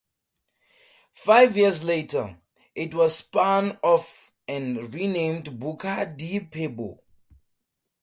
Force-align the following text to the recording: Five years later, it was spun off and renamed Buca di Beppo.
Five 1.13 1.55
years 1.55 1.83
later, 1.83 2.35
it 2.73 2.95
was 2.95 3.17
spun 3.17 3.77
off 3.83 4.31
and 4.47 4.91
renamed 4.91 5.51
Buca 5.59 6.17
di 6.17 6.39
Beppo. 6.39 6.97